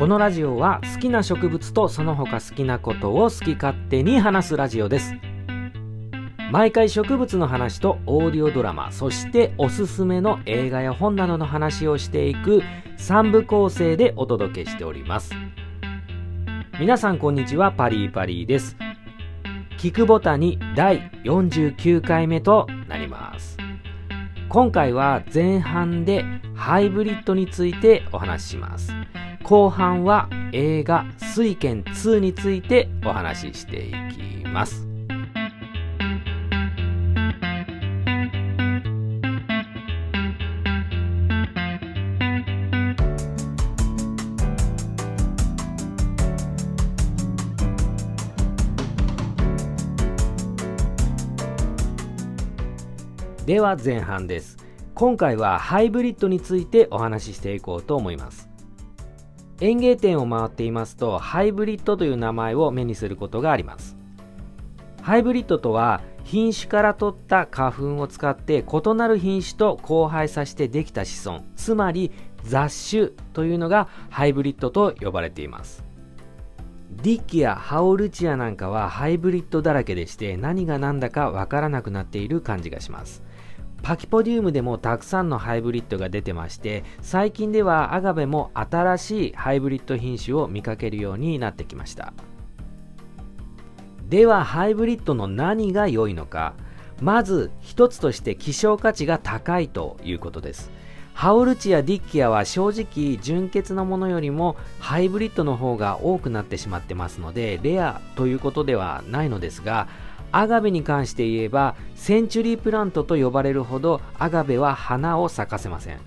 [0.00, 5.29] このラジオは好きな植物とその他好きなことを好き勝手に話すラジオです。
[6.50, 12.62] 毎回植物の話とオーディオドラマそしておすすめの映画や本などの話をしていく
[12.98, 15.30] 3部構成でお届けしております。
[16.80, 18.76] 皆さんこんにちはパリーパリーです。
[19.78, 23.56] 聞くボタンに第49回目となります。
[24.48, 26.24] 今回は前半で
[26.56, 28.92] ハイブリッドについてお話しします。
[29.44, 33.92] 後半は映画「水拳2」についてお話ししてい
[34.42, 34.89] きます。
[53.50, 54.58] では前半です。
[54.94, 58.48] 今回はハイブリッドについてお話ししていこうと思います。
[59.60, 63.96] 園芸店を回っていますとハイブリッドという名前を目にすることがあります。
[65.02, 71.42] ハイブリッドとは品種から取った花粉を使って異なる品種と交配させてできた子孫。
[71.56, 72.12] つまり
[72.44, 75.82] 雑種というのがハイブリッドと呼ばれています。
[77.02, 83.24] ディッキやハオルチアなんかはハイブリッドだらけでして何が何だかわからなくなっている感じがします。
[83.82, 92.12] パキポディウムでもたくさんのハイブリッドが出てまして最近ではアガベも新しいハイブリッド品種を見かけるようになってきました。
[94.08, 96.54] ではハイブリッドの何が良いのか。
[97.00, 100.70] まず一つとして希少価値が高いということです。
[101.14, 109.86] ハオルチやディッキアは正直純血のものよりもハイブリッドの方が多くなってしまってますのでレアということではないのですが
[110.32, 115.98] アガベに関して言えばセンチュリープラントと呼ばれるほどアガベは花を咲かせません。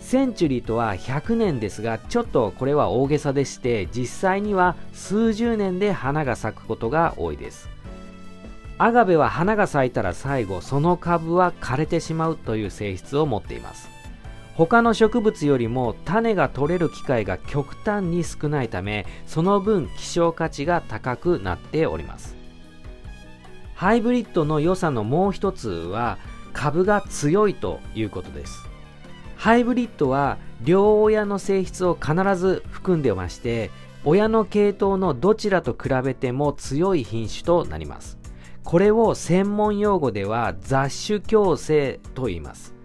[0.00, 7.68] センチュリーとは100年ですがちょっとこれは大げさでして実際には数十年で花が咲くことが多いです。
[8.78, 13.88] アガベは花が咲いたら最後その株は枯れてしまうという性質を持っています。
[14.54, 22.35] 他の植物よりも種が取れる機会が極端に少ないためその分希少価値が高くなっております。
[23.76, 26.16] ハイブリッドの良さのもう一つは
[26.54, 28.66] 株が強いということです。
[29.36, 33.70] ハイブリッドは両親の性質を必ず含んでまして
[34.02, 38.18] 親の系統のどちらと比べても強い品種となります。
[38.64, 42.75] これを専門用語では雑種共生と言います。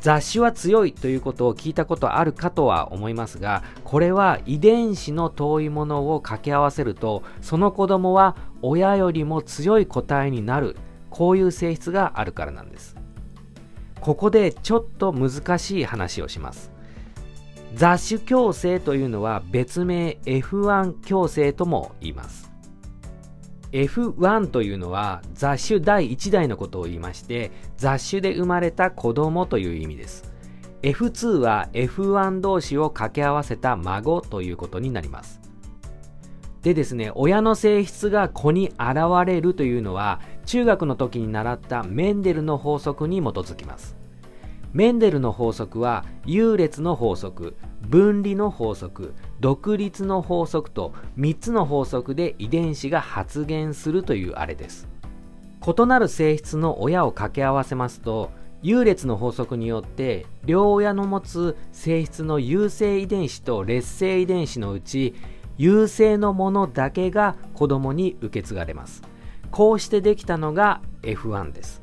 [0.00, 10.76] 雑種は強いということを聞いたことあるかとは思いますがこれは遺伝子の遠いものを掛け合わせるとその子供は親よりも強い個体になる
[11.10, 12.96] こういう性質があるからなんです。
[14.00, 16.70] ここでちょっと難しい話をします。
[17.74, 22.47] 雑種共生というのは別名 F1 共生とも言います。
[23.72, 30.24] F1 というのは雑種第1代のことを言いまして雑種で生まれた子供という意味です。
[30.82, 35.40] F2 は F1 同士を掛け合わせた孫ということになります。
[36.62, 38.96] でですね親の性質が子に現
[39.26, 43.96] れるというのは中学の時に習ったメンデルの法則に基づきます。
[44.72, 54.88] メンデルの法則は優劣の法則分離の法則独立の法則と3つの法則で遺伝子が発現するというあれです。
[55.66, 58.30] 異なる性質の親を掛け合わせますと
[58.62, 65.14] 優劣の法則によって両親の持つ性質の優性遺伝子と劣性遺伝子のうち
[65.56, 69.02] 優性のものだけが子供に受け継がれます。
[69.50, 71.82] こうしてできたのが F1 です。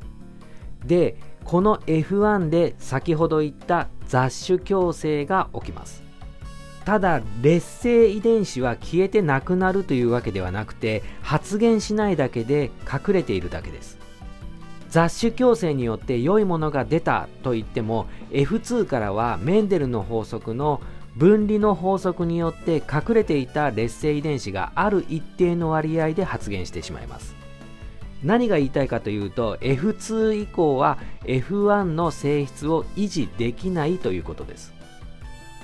[0.84, 6.02] でこの F1 で先ほど言った雑種共生が起きます。
[6.84, 13.98] ただ劣勢遺伝子は消えてなくなるというわけではなくて発現しないだけで隠れているだけです。
[14.88, 20.80] 雑種共生によって良いものが出たと言っても F2 からはメンデルの法則の
[21.16, 27.45] 分離の法則によって隠れていた劣勢遺伝子がある一定の割合で発現してしまいます。
[28.22, 34.72] 何が言いたいかというと F2 以降は F1 の性質を維持できないということです。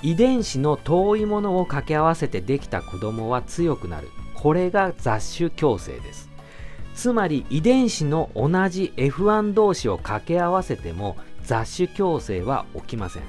[0.01, 4.09] 遺伝子の遠いものを掛け合わせてできた子供は強くなる。
[4.35, 6.29] これが雑種共生です。
[6.93, 13.23] つまり遺伝子の同じ F1 同士を掛け合わせても雑種共生は起きません。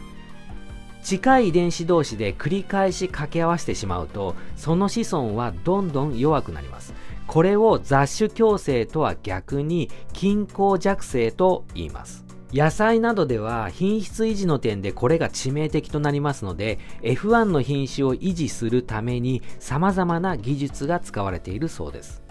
[1.04, 6.94] 近い遺伝子同士で繰り返し掛け合わせてしまうとその子孫はどんどん弱くなります。
[7.26, 12.24] これを雑種共生とは逆に均衡弱生と言います。
[12.52, 22.22] 野菜などでは品質維持の点でこれが致命的となりますので F1 の品種を維持するために様々な技術が使われているそうです。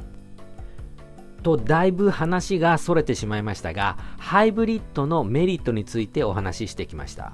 [1.44, 7.34] とだいぶ話がそれてしまいましたがハイブリッドのメリットについてお話ししてきました。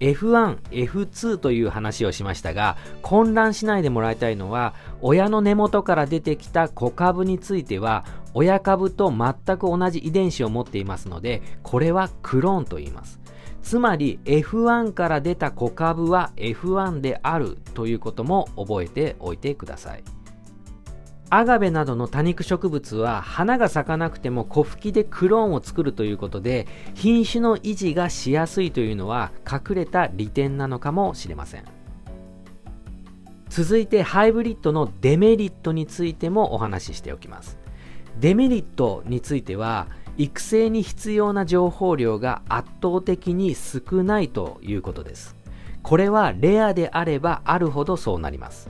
[0.00, 8.04] F1、F2 という話をしましたが混乱しないでもらいたいのは親の根元から出てきた子株については
[8.34, 13.20] 親株と全く同じ遺伝子を持っていますのでこれはクローンと言います。
[13.62, 20.04] つまり F1 から出た子株は F1 であるということも覚えておいてください。
[21.32, 31.64] アガベなどの多肉植物は花が咲かなくても小吹きでクローンを作るということで品種の維持がしやすいというのは隠れた利点なのかもしれません。
[33.48, 37.58] 続いてハイブリッドのデメリットについてもお話ししておきます。
[38.18, 39.88] デメリットについては
[40.18, 45.36] 育成に必要な情報量が圧倒的に少ないということです。
[45.82, 48.68] これはレアであればあるほどそうなります。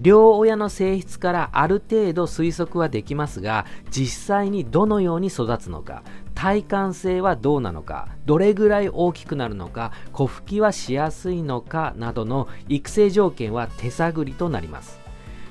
[0.00, 6.02] 両親の性質からある程度推測はできますが実際にどのように育つのか
[6.34, 14.98] 体感性はどうなのかどれぐらい大きくなるのか子吹きはしやすいのかなどの育成条件は手探りとなります。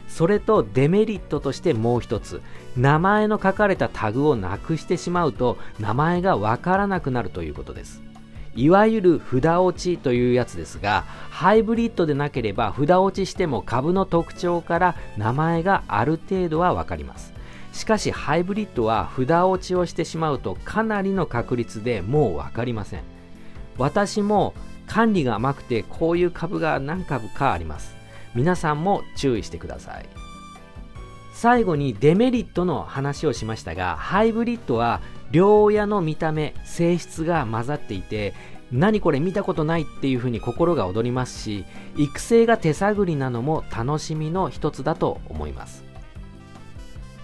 [0.08, 2.42] それとデメリットとしてもう一つ
[2.76, 8.09] 名前の書かれたタグをなくしてしまうと名前がわからなくなるということです。
[8.56, 17.34] いわゆる札落ちというやつですが、ハイブリッドでなければ札落ちしても株の特徴から名前がある程度はわかります。
[17.72, 23.04] しかしハイブリッドは札落ちをしてしまうとかなりの確率でもう分かりません。
[23.78, 24.54] 私も
[24.88, 27.96] 管理が甘くてこういう株が何株かあります。
[28.36, 30.10] 皆さんも注意してください。
[31.34, 35.00] 最後にデメリットの話をしましたが、ハイブリッドは
[35.32, 38.34] 両親の見た目、性質が混ざっていて、
[38.72, 41.66] 何これ見たことないっていうふうに心が躍りますし、
[41.98, 45.84] 育成が手探りなのも楽しみの一つだと思います。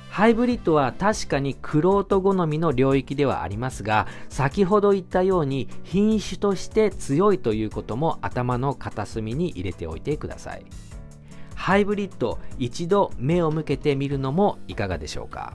[0.10, 10.66] ハイブリッドは確かにクロート好みの領域ではありますが、先ほど言ったように品種として強いということも頭の片隅に入れておいてください。
[11.54, 15.54] ハイブリッド一度目を向けてみるのもいかがでしょうか？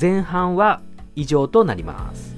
[0.00, 0.80] 前半は
[1.14, 2.31] 以上となります。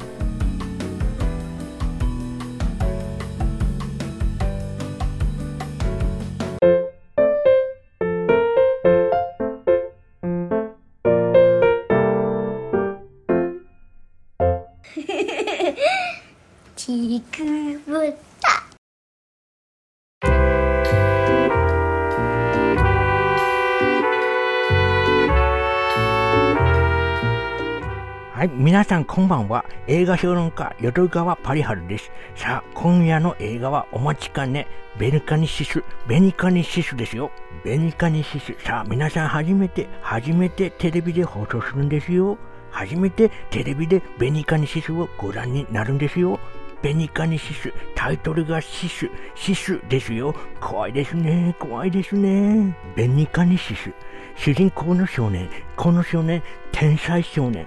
[28.84, 29.64] 皆さんこんばんは。
[29.86, 32.12] 映画評論家、淀川パリハルです。
[32.36, 34.66] さあ、今夜の映画はお待ちかね、
[34.98, 37.30] ベニカニシス、ベニカニシスですよ。
[37.64, 38.54] ベニカニシス。
[38.62, 42.36] さあ、皆さん初めて、初めてテレビで放送するんですよ。
[42.70, 46.38] 初めてテレビでベニカニシスをご覧になるんですよ。
[46.82, 50.34] ベニカニシス、タイトルがシス、シスですよ。
[50.60, 52.76] 怖いですね、怖いですね。
[52.94, 53.94] ベニカニシス、
[54.36, 57.66] 主人公の少年、この少年、天才少年。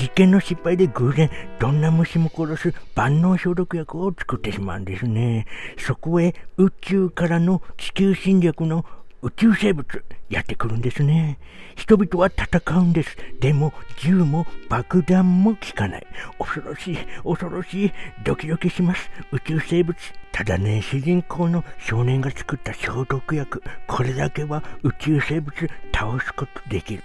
[0.00, 5.46] 実験の失敗で偶然どんな虫も殺す万能消毒薬を作ってしまうんですね。
[5.78, 8.84] そこへ宇宙からの地球侵略の
[9.22, 11.38] 宇宙生物やってくるんですね。
[11.76, 13.16] 人々は戦うんです。
[13.40, 16.06] でも銃も爆弾も効かない。
[16.38, 19.10] 恐ろしい、恐ろしい、ドキドキします。
[19.32, 19.96] 宇宙生物。
[20.30, 25.56] ただね、主人公の少年が作った消毒薬、これだけは宇宙生物
[25.94, 27.02] 倒すことできる。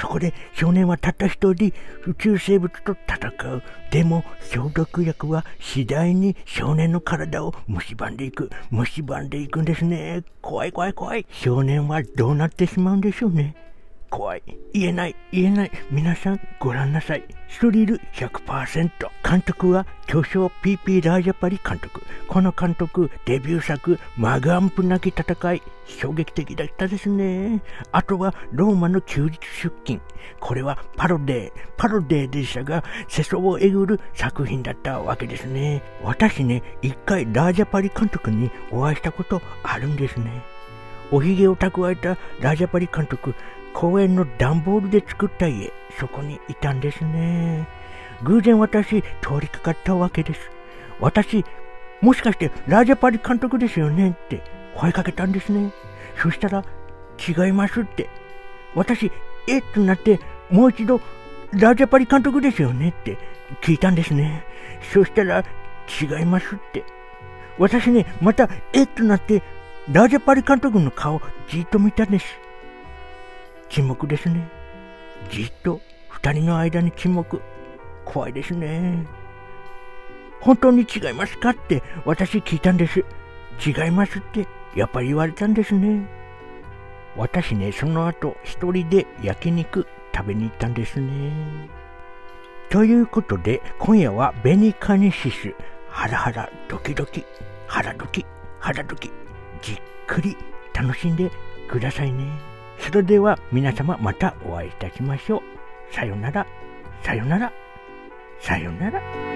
[0.00, 1.72] そこで少年はたった一人
[2.06, 3.62] 宇宙生物と戦う。
[3.90, 8.50] でも消毒薬は次第に少年の体を蝕んでいく。
[8.72, 10.24] 蝕んでいくんですね。
[10.40, 11.26] 怖い怖い怖い。
[11.30, 13.54] 少年はどうなってしまうんでしょうね。
[14.10, 14.42] 怖い。
[14.72, 15.70] 言えない、言えない。
[15.90, 17.24] 皆さんご覧なさい。
[17.48, 18.90] スリル100%。
[19.28, 22.02] 監督は巨匠 PP ラージャパリ監督。
[22.26, 25.62] この監督、デビュー作、マガンプなき戦い。
[25.86, 27.62] 衝撃的だったですね。
[27.92, 30.00] あとは、ローマの休日出勤。
[30.40, 35.82] これはパロデー、パロデーでしたが、世相をえぐる作品だったわけですね。
[36.02, 40.42] 私ね、一回ラージャパリ監督にお会いしたことあるんですね。
[41.12, 43.34] おひげを蓄えたラージャパリ監督、
[43.74, 47.66] 公園の段ボールで作った家、そこにいたんですね。
[48.22, 50.40] 偶然私、通りかかったわけです。
[51.00, 51.44] 私、
[52.00, 54.42] もしかしてラージャパリ監督ですよねって
[54.74, 55.72] 声かけたんですね。
[56.20, 56.64] そしたら、
[57.28, 58.08] 違いますって。
[58.74, 59.10] 私、
[59.46, 61.00] えっとなって、もう一度、
[61.52, 63.18] ラージャパリ監督ですよねって
[63.62, 64.44] 聞いたんですね。
[64.92, 65.44] そしたら、
[66.00, 66.84] 違いますって。
[67.58, 69.42] 私ね、また、えっとなって、
[69.90, 72.26] ラージャパリ監督の顔、じっと見たんです。
[73.70, 74.50] 沈黙ですね。
[75.30, 77.40] じっと、二人の間に沈黙。
[78.04, 79.06] 怖いですね。
[80.40, 83.04] 本当に違いますかって私聞いたんです。
[83.64, 86.08] 違いますってやっぱり言われたんですね。
[87.16, 91.68] 私ね、その後一人で焼肉食べに行ったんですね。
[92.70, 95.54] ということで、今夜はベニカニシス、
[95.88, 97.24] ハラハラドキドキ、
[97.66, 98.24] ハラドキ、
[98.58, 99.10] ハラドキ、
[99.62, 100.36] じっくり
[100.72, 101.30] 楽しんで
[101.68, 102.49] くださいね。
[102.80, 105.94] それでは皆様またお会いいたしましょう。
[105.94, 106.46] さよなら、
[107.02, 107.52] さよなら、
[108.40, 109.29] さよなら。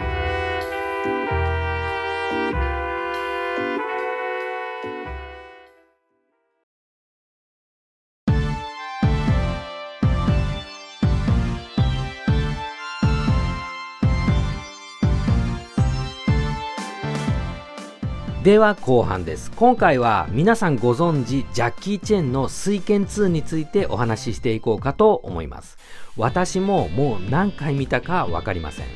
[18.45, 19.51] では後半です。
[19.53, 25.79] 今回は皆さんご存知ジャッキー・チェンの水拳2についてお話ししていこうかと思います。
[26.19, 28.87] 私ももう何回見たか分かりません。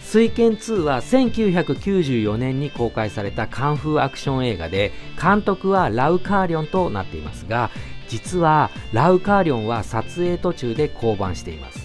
[0.00, 4.90] 水拳2は1994年に公開されたカンフーアクション映画で
[5.22, 7.70] 監督はラウ・カーリョンとなっていますが
[8.08, 11.81] 実はラウ・カーリョンは撮影途中で降板しています。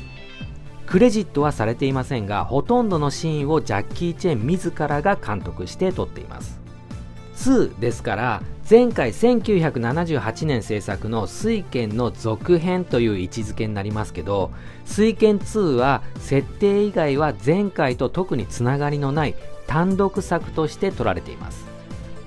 [0.88, 6.60] クレジットはされていませんがほとんどのシーンをジャッキー・チェン自らが監督して撮っています。
[7.36, 14.52] 2ですから前回1978年制作の水拳の続編という位置づけになりますけど
[14.86, 19.36] 水拳2は設定以外は前回と特につながりのない
[19.68, 21.67] 単独作として撮られています。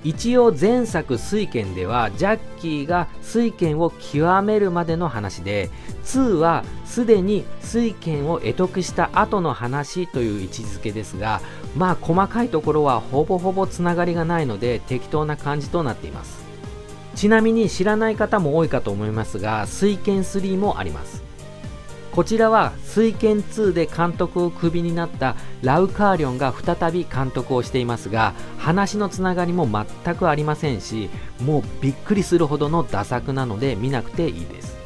[0.03, 5.69] 一応前作水拳ではジャッキーが水拳を極めるまでの話で
[6.05, 11.41] 2はすでに水拳を得得した後の話という位置づけですが
[11.77, 16.41] まあ細かいところはほぼほぼつながりがないので適当な感じとなっています。
[17.15, 21.30] ちなみに知らない方も多いかと思いますが水拳3もあります。
[22.13, 31.09] こちらは水拳2で監督をクビになったラウカーリョンが再び監督をしていますが話のつながりも全くありませんし
[31.41, 34.81] もうびっくりするほどのダ作なので見なくていいです。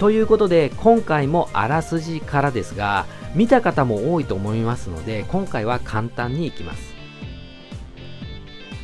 [0.00, 6.94] ということで今回もあらすじからですが見た方も多いと思いますので今回は簡単にいきます。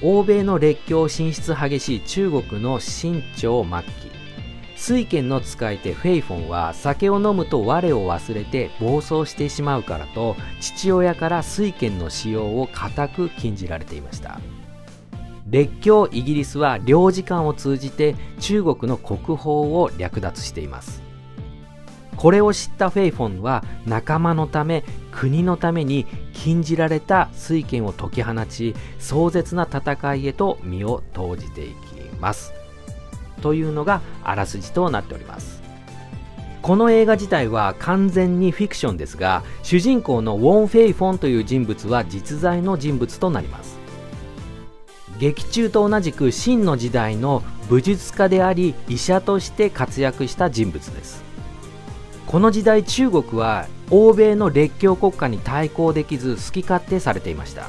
[0.02, 4.03] 欧米の列強進出激しい中国の清朝末期
[4.86, 14.40] 水拳の使い手フェイフォンは酒を飲むと我を忘れて暴走してしまうからと父親から水拳の使用を固く禁じられていました。
[15.48, 21.00] 列強イギリスは領事館を通じて中国の国宝を略奪しています。
[22.18, 31.74] これを知ったフェイフォンは仲間のため国のために禁じられた水拳を解き放ち壮絶な戦いへと身を投じていき
[32.20, 32.52] ます。
[33.44, 35.62] というのがあらすじとなっております。
[36.62, 43.76] この映画自体は完全にフィクションですが主人公のウォン・フェイフォンという人物は実在の人物となります。
[45.18, 51.22] 劇中と同じく秦の時代の武術家であり医者として活躍した人物です。
[52.26, 57.68] この時代中国は欧米の列強国家に対抗できず好き勝手されていました。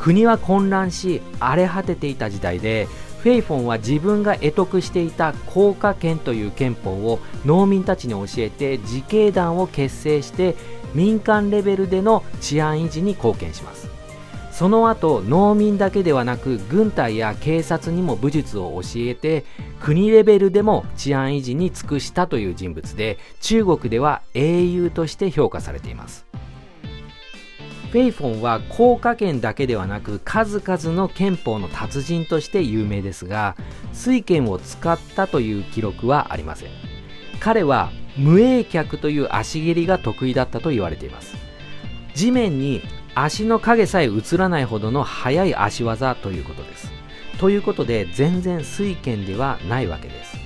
[0.00, 2.88] 国は混乱し荒れ果てていた時代で
[3.22, 10.56] フェイフォンは自分が得得していた効果権という憲法を農民たちに教えて自警団を結成して
[10.94, 13.88] 民間レベルでの治安維持に貢献します。
[14.52, 19.46] その後農民だけではなく軍隊や警察にも武術を教えて
[19.80, 26.29] 国レベルでも治安維持に尽くしたという人物で中国では英雄として評価されています。
[27.90, 33.56] フェイフォンは効果権だけではなく数々の憲法の達人として有名ですが
[33.92, 36.70] 水拳を使ったという記録はありません。
[37.40, 41.34] 彼は無影脚という足蹴りが得意だったと言われています。
[42.14, 42.82] 地面に
[43.14, 46.92] 足の影さえ映らないほどの速い足技ということです。
[47.38, 50.39] ということで全然水拳ではないわけです。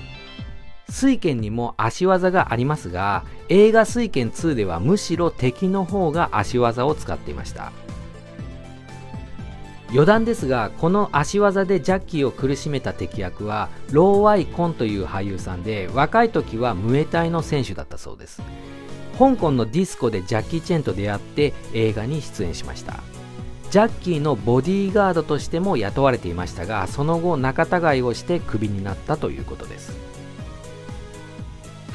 [0.89, 7.71] 水拳にも足技がありますが映画水拳2ではむしろ敵の方が足技を使っていました。
[9.91, 18.41] 余談ですがこの足技でジャッキーを苦しめた敵役はロー・ワイ・コンという俳優さんで若い時はムエタイの選手だったそうです。
[19.17, 22.95] 香港のディスコでジャッキー・チェンと出会って映画に出演しました。
[23.71, 30.14] ジャッキーのボディーガードとしても雇われていましたがその後仲違いをしてクビになったということです。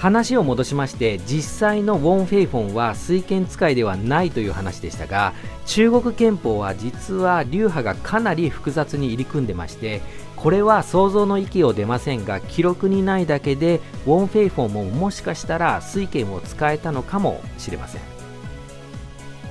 [0.00, 5.34] 話を戻しまして実際のウォン・フェイフォンは水拳使いではないという話でしたが
[5.66, 10.00] 中国憲法は実は流派がかなり複雑に入り組んでまして
[10.36, 18.00] これは想像の域を出ませんが記録にないだけでウォン・フェイフォンももしかしたら水拳を使えたのかもしれません。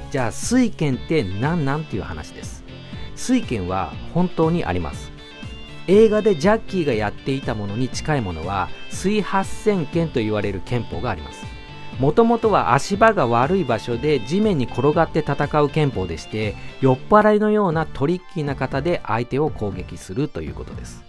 [0.09, 1.85] じゃあ水拳って何なん？
[1.85, 2.63] ていう話です。
[3.15, 5.11] 水拳は本当にあります。
[5.89, 11.43] 映画でジャッキーがやっていたものに近いものは水八線剣と言われる憲法があります。
[11.99, 21.03] もともとは足場が悪い場所で地面に転がって戦う憲法でして酔っ払いのようなトリッキーな方で相手を攻撃するということです。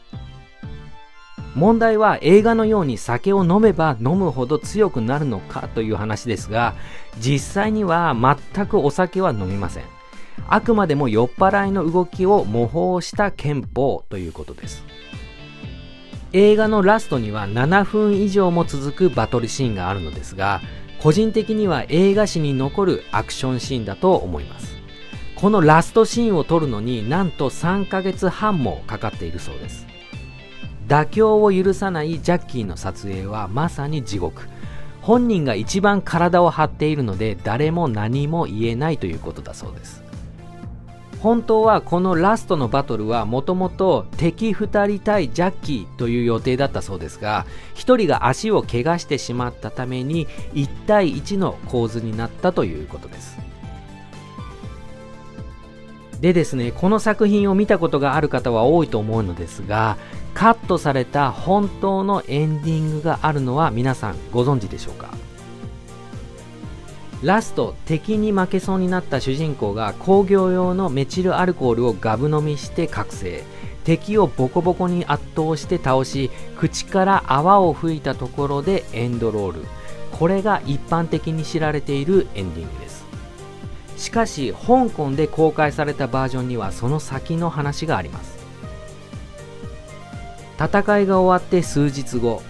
[1.55, 6.75] 問題は映画のように酒を飲めば飲むほど強くなるのかという話ですが
[7.19, 8.17] 実際には
[8.55, 10.00] 全くお酒は飲みません。
[10.49, 14.85] あくまでも酔っ払いの動きを模倣した憲法ということです。
[16.33, 20.61] 映画のラストには7分以上も続くバトルシーンがあるのですが
[21.03, 24.77] 個人的には映画史に残るアクションシーンだと思います。
[25.35, 29.87] このラストシーンを撮るのになんと3ヶ月半もかかっているそうです。
[30.87, 34.49] 妥協を許さないジャッキーの撮影はまさに地獄。
[35.01, 40.05] 本人が一番体を張っているので誰も何も言えないということだそうです。
[41.23, 53.39] 本当はこのラストのバトルはもともと敵2人対ジャッキーという予定だったそうですが1人が足を怪我してしまったために1対1の構図になったということです。
[56.21, 59.97] でですねこの作品を見たことがある方は多いと思うのですが
[60.35, 65.09] カットされた本当のエンディングがあるのは皆さんご存知でしょうか？
[67.23, 73.45] ラスト敵に負けそうになった主人公が工業用のメチルアルコールをガブ飲みして覚醒。
[73.85, 79.65] 敵をボコボコに圧倒して倒し口から泡を吹いたところでエンドロール。
[80.13, 83.05] これが一般的に知られているエンディングです。
[83.97, 88.39] しかし香港で公開されたバージョンにはその先の話があります。
[90.59, 92.43] 戦いが終わって数日後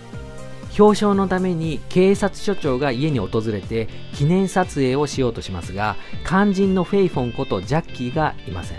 [0.79, 8.79] 表彰のために警察署長が家に訪れて記念撮影をしようとしますが肝心のフェイフォンことジャッキーがいません。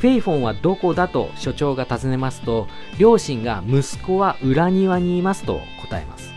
[0.00, 6.32] フェイフォンはどこだと所長が尋ねますと両親が息子は裏庭にいますと答えます。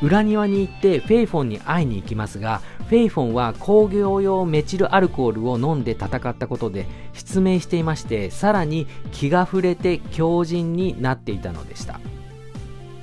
[0.00, 12.00] 裏庭に行ってフェイフォンに会いに行きますがフェイフォンは工業用メチルアルコールを飲んで戦ったことで失明していましてさらに気が触れて強靭になっていたのでした。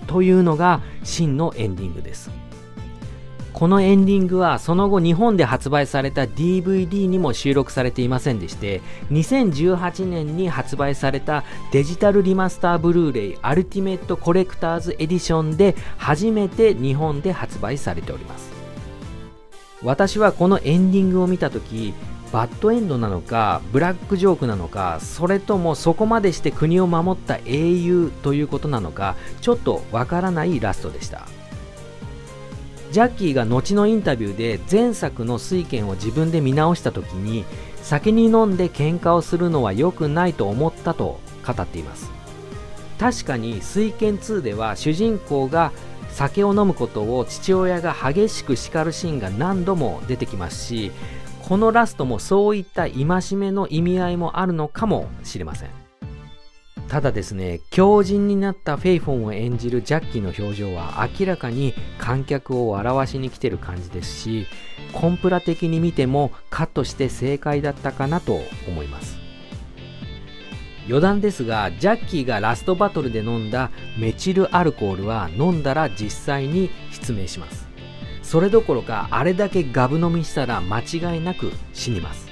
[0.10, 2.32] というのが真のエンディングです。
[3.54, 18.50] このエンディングはその後日本で発売された DVD にも収録されていませんでして2018年に発売されたデジタルリマスターブルーレイアルティメットコレクターズエディションで初めて日本で発売されております。
[19.84, 21.94] 私はこのエンディングを見た時
[22.32, 31.28] バッドエンドなのかブラックジョークなのかそれともそこまでして国を守った英雄ということなのかちょっとわからないラストでした。
[32.92, 37.46] ジャッキーが後のインタビューで前作の水拳を自分で見直した時に
[37.84, 42.10] 酒に飲んで喧嘩をするのは良くないと思ったと語っています。
[43.00, 45.72] 確かに水拳2では主人公が
[46.12, 50.92] 酒を飲むことを父親が激しく叱るシーンが何度も出てきますし
[51.50, 55.70] このラストもそういった戒めの意味合いもあるのかもしれません。
[56.88, 64.46] ただですね強靭になったフェイフォンを演じるジャッキーの表情は明らかに観客を笑わしに来てる感じですし
[64.94, 69.18] コンプラ的に見てもカットして正解だったかなと思います。
[70.88, 77.69] 余談ですがジャッキーがラストバトルで飲んだメチルアルコールは飲んだら実際に失明します。
[78.30, 82.28] それどころかあれだけガブ飲みしたら間違いなく死にます。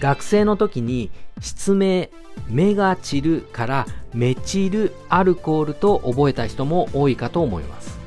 [0.00, 2.06] 学生の時に失明
[2.48, 7.98] メガチルからメチルアルコールと覚えた人も多いかと思います。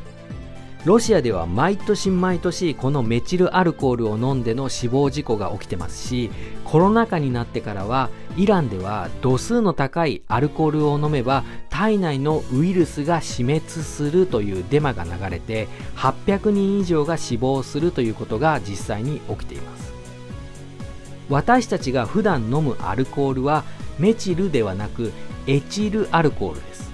[0.84, 6.32] ロシアでは毎年毎年このメチルアルコールを飲んでの死亡事故が起きてますし
[6.64, 19.92] コロナ禍になってからはイランでは度数の高いアルコールを飲めば体内のウイルスが死滅するというデマが流れて800人以上が死亡するということが実際に起きています。
[21.30, 23.64] 私たちが普段飲むアルコールは
[23.98, 25.12] メチルではなく
[25.48, 26.92] エチルアルコールです。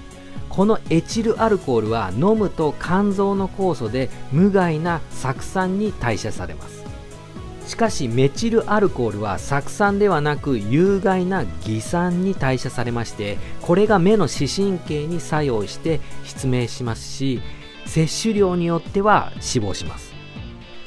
[0.50, 6.83] このエチルアルコールは飲むと肝臓の酵素で無害な酢酸に代謝されます。
[7.66, 17.42] しかしメチルアルコールは酢酸ではなく有害な偽酸に代謝されましてこれが目の視神経に作用して失明しますし
[17.86, 20.14] 摂取量によっては死亡します。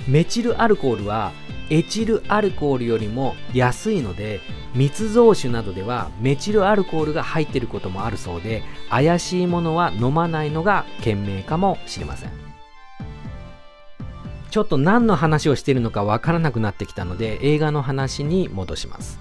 [0.08, 1.32] メチルアルコールは
[1.68, 4.40] エチルアルコールよりも安いので
[4.74, 12.45] 密造酒などではメチルアルコールが入っていることもあるそうで怪しいものは飲まないのが賢明かもしれません。
[14.56, 19.20] ちょっと何の話をしているのかわからなくなってきたので映画の話に戻します。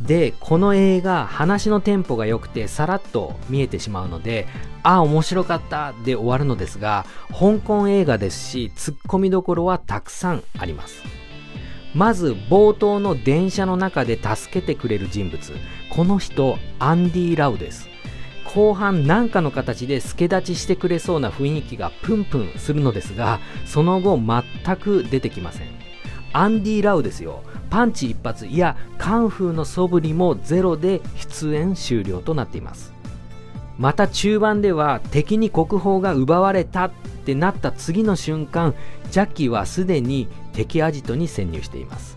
[0.00, 4.46] でこの映画話のテンポが良くてさらっと見えてしまうので
[4.84, 11.02] ああ面白かったで終わるのですが香港映画ですしツッコミどころはたくさんあります。
[11.92, 15.52] まず冒頭の電車の中で助けてくれる人物。
[15.90, 17.88] この人アンディ・ラウです。
[18.54, 25.66] 後半何かの形で助立ちしてくれそうな雰囲気がプンプンするのですがその後全く出てきません。
[26.32, 27.42] アンディ・ラウですよ。
[27.70, 32.92] パンチ一発いやカンフーの素振りもゼロで出演終了となっています。
[33.78, 36.90] また中盤では敵に国宝が奪われたっ
[37.24, 38.74] てなった次の瞬間
[39.10, 42.16] ジャッキーはすでに敵アジトに潜入しています。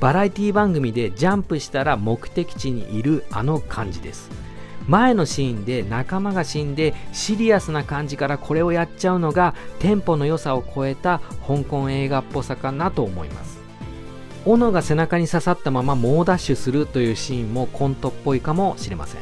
[0.00, 4.30] バラエティ番組でジャンプしたら目的地にいるあの感じです。
[4.86, 13.60] 前のシーンで仲間が死んでシリアスな感じからこれをやっちゃうのがテンポの良さを超えた香港映画っぽさかなと思います。
[14.44, 19.20] 斧が背中に刺さったまま猛ダッシュするというシーンもコントっぽいかもしれません。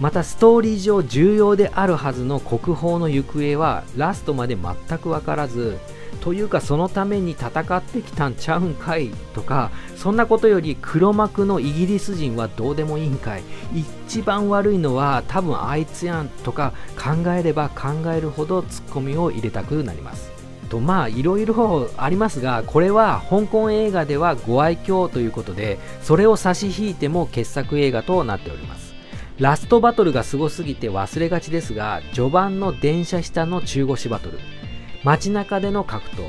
[0.00, 5.78] またストーリー上重要であるはずの国宝の行方はラストまで全く分からず
[6.20, 13.42] というかそのために戦ってきたんちゃうんかいとかそんなことより黒幕のイギリス人はどうでもいいんかい。
[13.74, 20.32] 一番悪いのは多分あいつやんとか考えれば考えるほどツッコミを入れたくなります。
[20.70, 28.94] とまあいろいろ ありますがこれは香港映画ではご愛嬌ということでそれを差し引いても傑作映画となっております。
[29.38, 34.38] ラストバトルがすごすぎて忘れがちですが序盤の電車下の中腰バトル。
[35.04, 36.22] 街中での格闘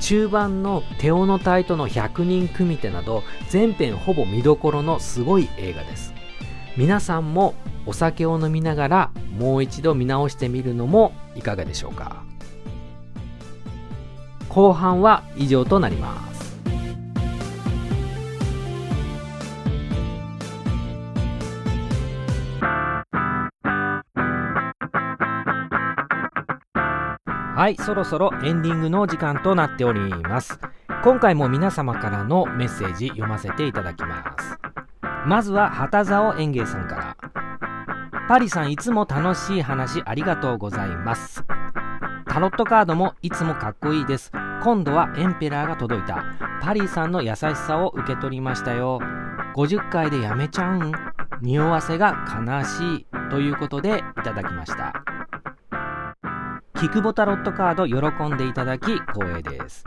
[0.00, 6.12] 中盤のテオノ隊との100人組手など全編ほぼ見どころのすごい映画です。
[6.76, 7.54] 皆さんも
[7.86, 12.24] お酒を飲みながらもう一度見直してみるのもいかがでしょうか。
[14.48, 16.31] 後半は以上となります。
[27.62, 30.58] はいそろそろエンディングの時間となっております。
[31.04, 34.58] 今回も皆様からのメッセージ読ませていただきます。
[35.28, 37.16] まずは旗竿園芸さんから。
[38.26, 41.44] パリさんいつも楽しい話ありがとうございます。
[42.26, 44.32] タロットカードもいつもかっこいいです。
[44.64, 46.24] 今度はエンペラーが届いた。
[46.62, 48.98] パリさんの優しさを受け取りましたよ。
[49.54, 50.92] 50回でやめちゃうん。
[51.40, 53.06] 匂わせが悲しい。
[53.30, 55.01] ということでいただきました。
[56.82, 59.84] キクボタロットカード喜んでいただき光栄です。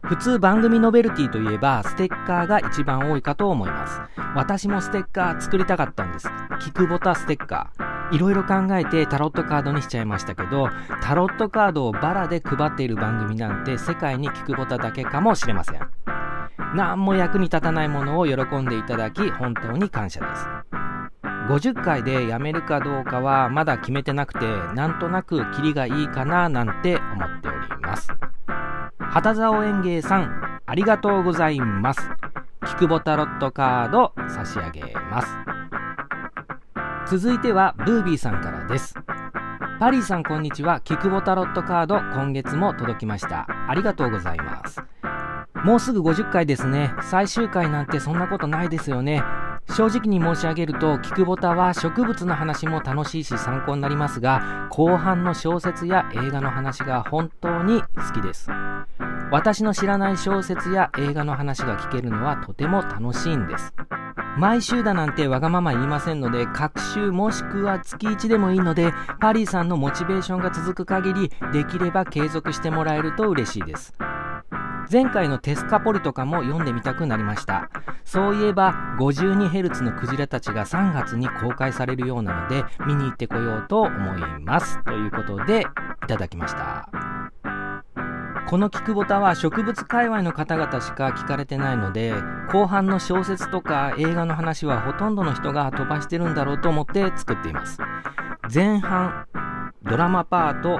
[0.00, 4.00] 普通番組ノベルティといえばステッカーが一番多いかと思います。
[4.34, 6.30] 私もステッカー作りたかったんです。
[6.60, 8.14] キクボタステッカー。
[8.16, 10.70] いろいろ考えてタロットカードにしちゃいましたけど
[11.02, 15.80] タロットカードをバラで配っている番組なんて世界にキクボタだけかもしれません。
[16.74, 20.48] 何も役に立たないものを喜んでいただき本当に感謝です。
[21.48, 28.08] 50回でやめるかどうかはまだ決めてなくてなんとなくキリがいいかななんて思っております。
[28.98, 32.10] 旗竿園芸さんありがとうございます。
[32.66, 35.28] キクボタロットカード差し上げます。
[37.16, 38.94] 続いてはブービーさんからです。
[39.80, 40.80] パリーさんこんにちは。
[40.80, 43.46] キクボタロットカード今月も届きました。
[43.68, 44.82] ありがとうございます。
[45.64, 46.92] もうすぐ50回ですね。
[47.00, 49.22] 最終回なんてそんなことないですよね。
[49.76, 58.50] 正直に申し上げるとキクボタは植物の話も楽しいし参考になりますが後半の小説や映画の話が本当に好きです。
[59.30, 63.74] 私の知らない小説や映画の話が聞けるのはとても楽しいんです。
[64.38, 73.92] 毎週だなんてわがまま言いませんので各週もしくは月1でもいいのでパリーさんのモチベーションが続く限りできれば継続してもらえると嬉しいです。
[74.90, 77.70] 前回のテスカポリとかも読んでみたくなりました。
[78.04, 84.82] そういえば 52Hz のクジラたちが3月に公開されるようなので見に行ってこようと思います。
[84.84, 85.66] ということで
[86.04, 86.88] いただきました。
[88.48, 92.14] このキクボタは植物界隈の方々しか聞かれてないので
[92.50, 97.78] 後半の小説とか映画の話はほとんどの人が飛ばしてるんだろうと思って作っています。
[98.52, 99.26] 前半
[99.88, 100.78] ドラマパート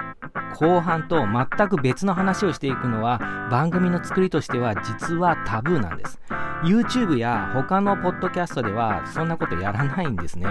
[0.58, 6.20] 後半と全く別の話をしていくのは番組の作りとしては実はタブーなんです。
[6.62, 10.46] YouTube や他のポッドキャストではそんなことやらないんですね。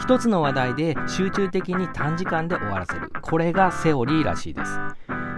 [0.00, 3.10] 一つの話題で集中的に短時間で終わらせる。
[3.22, 4.78] これがセオリーらしいです。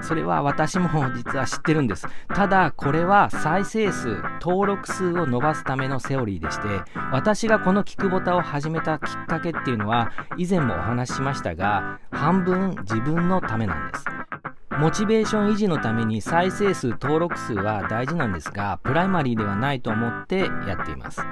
[0.01, 2.07] それは私も実は知ってるんです。
[2.29, 6.69] ただこれは再生数登録数を伸ばすためのセオリーでして
[7.13, 14.05] 私がこのキクボタを始めたきっかけっていうのは以前もお話ししましたが半分自分のためなんです。
[14.79, 21.23] モチベーション維持のために再生数登録数は大事なんですがプライマリーではないと思ってやっています。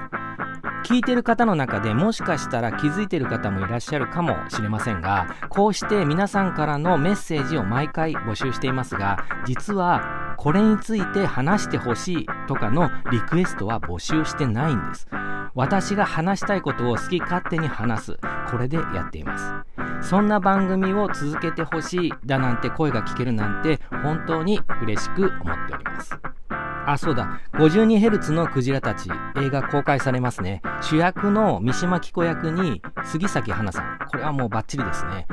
[0.85, 15.07] 聞いてる方の中でもしかしたら気づいてる方もいらっしゃるかもしれませんがこうして皆さんからのメッセージを毎回募集していますが実はこれについて話してほしいとかのリクエストは募集してないんです
[15.53, 18.19] 私が話したいことを好き勝手に話す
[18.51, 19.37] これでやっていま
[20.01, 26.11] すそんな番組を続けてほしいだなんて声が聞けるなんて本当に嬉しく思っております
[26.87, 27.41] あ、そうだ。
[27.53, 30.61] 52Hz のクジラたち、映画公開されますね。
[30.81, 33.99] 主役の三島紀子役に杉咲花さん。
[34.11, 35.25] これはもうバッチリですね。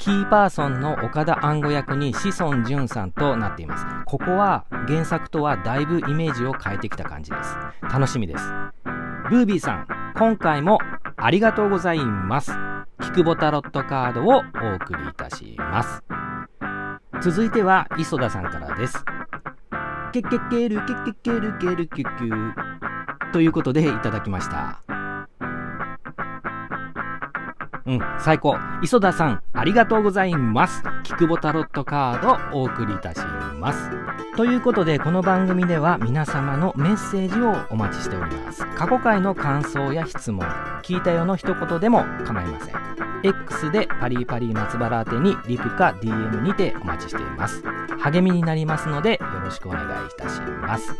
[0.00, 3.84] キーパーソンの岡田暗吾役に志尊淳さんとなっています。
[4.06, 7.54] ここは原作とはだいぶイメージを変えてきた感じです。
[7.82, 8.44] 楽しみです。
[9.28, 9.86] ブービーさん、
[10.16, 10.78] 今回も
[11.18, 12.50] ありがとうございます。
[13.02, 16.02] キクボタロットカードをお送りいたします。
[17.20, 19.04] 続いては磯田さんからです。
[20.12, 22.52] ケケケルケケケルケルキュキュ
[23.32, 24.80] ということでいただきました
[27.90, 28.56] うん最高。
[28.82, 30.82] 磯田さんありがとうございます。
[31.02, 33.20] キクボタロットカードお送りいたし
[33.58, 33.90] ます。
[34.36, 38.64] ということでこの番組では皆様のメッセージをお待ちしております。
[38.76, 40.46] 過去回の感想や質問
[40.82, 42.74] 聞いたよの一言でも構いません。
[43.22, 47.64] X でパリパリ松原宛てにリプか DM にてお待ちしています。
[47.98, 50.94] 励みになりますのでよろしくお願いいたします。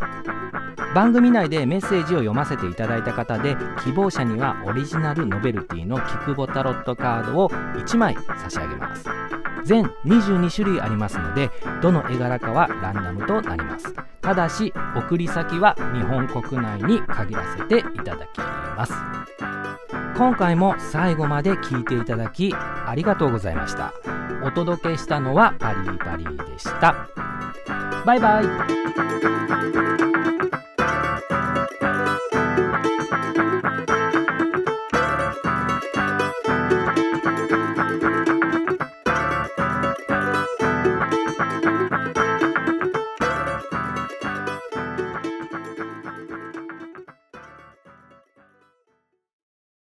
[0.94, 9.04] 番組内でメッセージを読ませていただいた方で希望者にはオリジナルノベルティのキクボタロットカードを1枚差し上げます。
[9.64, 11.50] 全22種類ありますので
[11.82, 13.94] どの絵柄かはランダムとなります。
[14.20, 18.92] ただし送り先は日本国内に限らせていただきます。
[20.16, 23.94] 今回も最後まで聞いていただきありがとうございました。
[24.42, 27.08] お届けしたのはパリパリでした。
[28.04, 30.29] バイバイ。